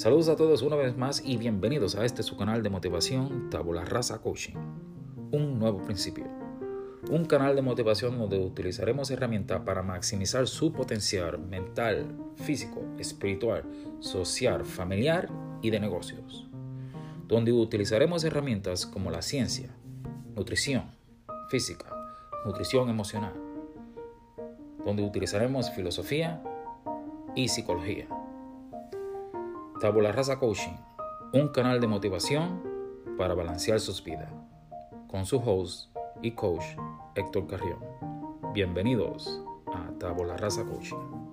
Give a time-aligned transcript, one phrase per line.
[0.00, 3.84] Saludos a todos una vez más y bienvenidos a este su canal de motivación Tabula
[3.84, 4.54] Rasa Coaching.
[5.30, 6.24] Un nuevo principio.
[7.10, 13.64] Un canal de motivación donde utilizaremos herramientas para maximizar su potencial mental, físico, espiritual,
[13.98, 15.28] social, familiar
[15.60, 16.48] y de negocios.
[17.28, 19.68] Donde utilizaremos herramientas como la ciencia,
[20.34, 20.84] nutrición,
[21.50, 21.94] física,
[22.46, 23.34] nutrición emocional.
[24.82, 26.42] Donde utilizaremos filosofía
[27.36, 28.08] y psicología
[29.80, 30.76] Tabula Rasa Coaching,
[31.32, 32.62] un canal de motivación
[33.16, 34.30] para balancear sus vidas,
[35.08, 36.64] con su host y coach
[37.14, 37.78] Héctor Carrión.
[38.52, 41.29] Bienvenidos a Tabula Rasa Coaching.